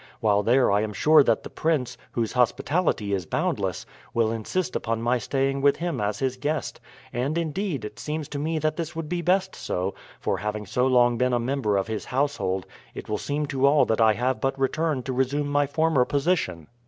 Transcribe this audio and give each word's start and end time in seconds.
While 0.19 0.41
there 0.41 0.71
I 0.71 0.81
am 0.81 0.93
sure 0.93 1.21
that 1.21 1.43
the 1.43 1.49
prince, 1.51 1.95
whose 2.13 2.33
hospitality 2.33 3.13
is 3.13 3.27
boundless, 3.27 3.85
will 4.15 4.31
insist 4.31 4.75
upon 4.75 4.99
my 5.03 5.19
staying 5.19 5.61
with 5.61 5.75
him 5.75 6.01
as 6.01 6.17
his 6.17 6.37
guest; 6.37 6.79
and, 7.13 7.37
indeed, 7.37 7.85
it 7.85 7.99
seems 7.99 8.27
to 8.29 8.39
me 8.39 8.57
that 8.57 8.77
this 8.77 8.95
would 8.95 9.07
be 9.07 9.21
best 9.21 9.55
so, 9.55 9.93
for 10.19 10.37
having 10.39 10.65
so 10.65 10.87
long 10.87 11.19
been 11.19 11.33
a 11.33 11.39
member 11.39 11.77
of 11.77 11.85
his 11.85 12.05
household 12.05 12.65
it 12.95 13.09
will 13.09 13.19
seem 13.19 13.45
to 13.45 13.67
all 13.67 13.85
that 13.85 14.01
I 14.01 14.13
have 14.13 14.41
but 14.41 14.57
returned 14.59 15.05
to 15.05 15.13
resume 15.13 15.47
my 15.47 15.67
former 15.67 16.03
position." 16.03 16.65